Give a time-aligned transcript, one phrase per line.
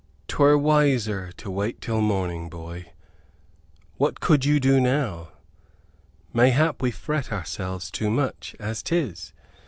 [0.27, 2.91] "'Twere wiser to wait till morning, boy.
[3.97, 5.29] What could you do now?
[6.33, 9.31] Mayhap we fret ourselves too much, as 'tis.